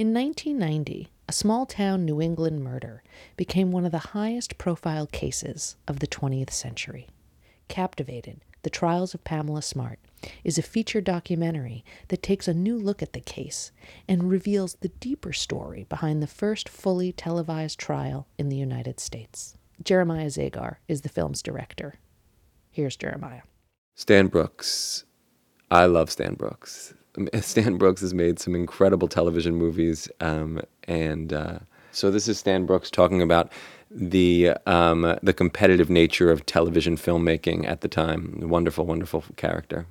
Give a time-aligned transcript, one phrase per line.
[0.00, 3.02] In 1990, a small town New England murder
[3.36, 7.06] became one of the highest profile cases of the 20th century.
[7.68, 9.98] Captivated, The Trials of Pamela Smart
[10.42, 13.72] is a feature documentary that takes a new look at the case
[14.08, 19.58] and reveals the deeper story behind the first fully televised trial in the United States.
[19.84, 21.96] Jeremiah Zagar is the film's director.
[22.70, 23.42] Here's Jeremiah.
[23.96, 25.04] Stan Brooks.
[25.70, 26.94] I love Stan Brooks.
[27.40, 31.58] Stan Brooks has made some incredible television movies, um, and uh,
[31.92, 33.52] so this is Stan Brooks talking about
[33.90, 38.40] the um, the competitive nature of television filmmaking at the time.
[38.40, 39.86] Wonderful, wonderful character.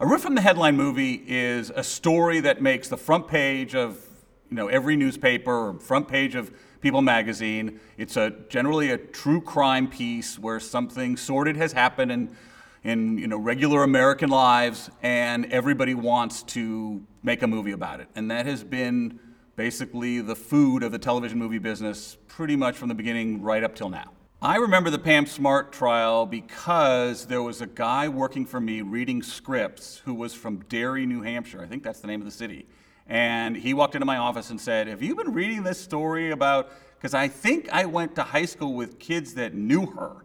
[0.00, 4.04] A riff from the headline movie is a story that makes the front page of
[4.50, 6.50] you know every newspaper or front page of
[6.82, 7.80] People magazine.
[7.96, 12.36] It's a generally a true crime piece where something sordid has happened in
[12.84, 18.08] in you know regular American lives, and everybody wants to make a movie about it.
[18.14, 19.18] And that has been
[19.56, 23.74] basically the food of the television movie business pretty much from the beginning right up
[23.74, 24.12] till now.
[24.42, 29.22] I remember the Pam Smart trial because there was a guy working for me reading
[29.22, 31.62] scripts who was from Derry, New Hampshire.
[31.62, 32.66] I think that's the name of the city.
[33.06, 36.70] And he walked into my office and said, Have you been reading this story about?
[36.98, 40.16] Because I think I went to high school with kids that knew her.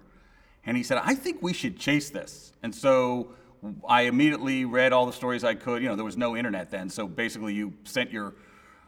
[0.66, 2.54] And he said, I think we should chase this.
[2.64, 3.34] And so
[3.88, 5.82] I immediately read all the stories I could.
[5.82, 6.90] You know, there was no internet then.
[6.90, 8.36] So basically, you sent your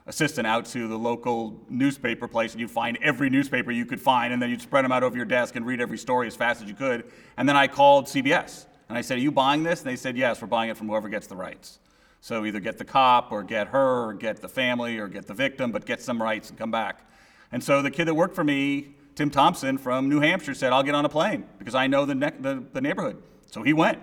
[0.06, 4.34] assistant out to the local newspaper place and you'd find every newspaper you could find
[4.34, 6.60] and then you'd spread them out over your desk and read every story as fast
[6.60, 7.04] as you could.
[7.36, 9.80] And then I called CBS and I said, Are you buying this?
[9.80, 11.78] And they said, Yes, we're buying it from whoever gets the rights.
[12.20, 15.34] So either get the cop or get her or get the family or get the
[15.34, 17.06] victim, but get some rights and come back.
[17.52, 20.82] And so the kid that worked for me, Tim Thompson from New Hampshire, said, I'll
[20.82, 23.22] get on a plane because I know the, ne- the, the neighborhood.
[23.46, 23.98] So he went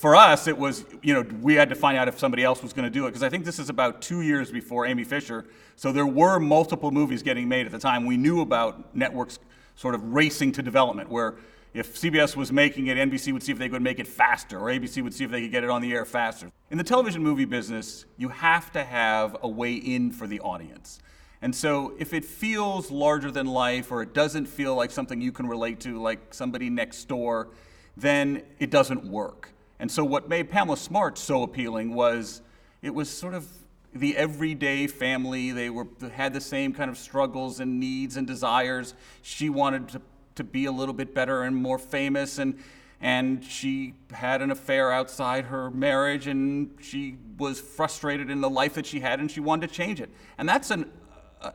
[0.00, 2.72] for us, it was, you know, we had to find out if somebody else was
[2.72, 5.44] going to do it because I think this is about two years before Amy Fisher.
[5.76, 8.06] So there were multiple movies getting made at the time.
[8.06, 9.38] We knew about networks
[9.76, 11.36] sort of racing to development, where
[11.74, 14.70] if CBS was making it, NBC would see if they could make it faster, or
[14.70, 16.50] ABC would see if they could get it on the air faster.
[16.70, 20.98] In the television movie business, you have to have a way in for the audience.
[21.42, 25.32] And so if it feels larger than life, or it doesn't feel like something you
[25.32, 27.48] can relate to, like somebody next door,
[27.96, 29.52] then it doesn't work.
[29.78, 32.42] And so what made Pamela Smart so appealing was
[32.82, 33.46] it was sort of
[33.94, 35.50] the everyday family.
[35.50, 38.94] They were had the same kind of struggles and needs and desires.
[39.22, 40.02] She wanted to,
[40.36, 42.58] to be a little bit better and more famous and
[43.02, 48.74] and she had an affair outside her marriage and she was frustrated in the life
[48.74, 50.10] that she had and she wanted to change it.
[50.36, 50.90] And that's an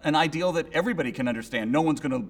[0.03, 1.71] an ideal that everybody can understand.
[1.71, 2.29] No one's going to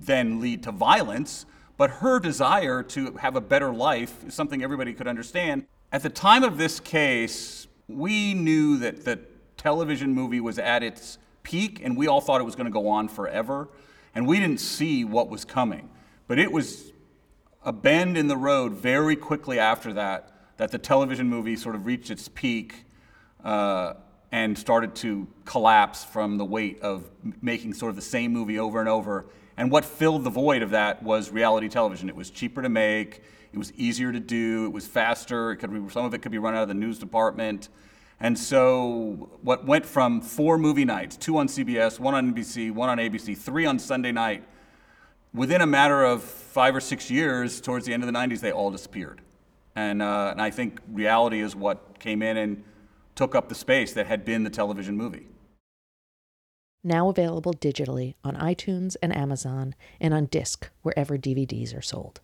[0.00, 1.46] then lead to violence,
[1.76, 5.66] but her desire to have a better life is something everybody could understand.
[5.92, 9.20] At the time of this case, we knew that the
[9.56, 12.88] television movie was at its peak, and we all thought it was going to go
[12.88, 13.68] on forever.
[14.14, 15.90] And we didn't see what was coming.
[16.26, 16.92] But it was
[17.64, 21.84] a bend in the road very quickly after that that the television movie sort of
[21.84, 22.84] reached its peak
[23.42, 23.94] uh,
[24.34, 27.08] and started to collapse from the weight of
[27.40, 30.70] making sort of the same movie over and over and what filled the void of
[30.70, 32.08] that was reality television.
[32.08, 33.22] It was cheaper to make,
[33.52, 36.38] it was easier to do, it was faster, it be, some of it could be
[36.38, 37.68] run out of the news department.
[38.18, 42.88] And so, what went from four movie nights, two on CBS, one on NBC, one
[42.88, 44.42] on ABC, three on Sunday night,
[45.32, 48.50] within a matter of five or six years, towards the end of the 90s, they
[48.50, 49.20] all disappeared.
[49.76, 52.64] And, uh, and I think reality is what came in and
[53.14, 55.28] took up the space that had been the television movie
[56.84, 62.20] now available digitally on iTunes and Amazon and on disc wherever DVDs are sold.